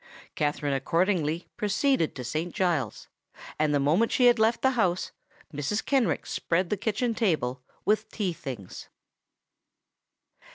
Katherine 0.33 0.73
accordingly 0.73 1.47
proceeded 1.57 2.15
to 2.15 2.23
Saint 2.23 2.55
Giles's; 2.55 3.07
and 3.59 3.71
the 3.71 3.79
moment 3.79 4.11
she 4.11 4.25
had 4.25 4.39
left 4.39 4.63
the 4.63 4.71
house 4.71 5.11
Mrs. 5.53 5.85
Kenrick 5.85 6.25
spread 6.25 6.71
the 6.71 6.75
kitchen 6.75 7.13
table 7.13 7.61
with 7.85 8.09
the 8.09 8.15
tea 8.17 8.33
things. 8.33 8.89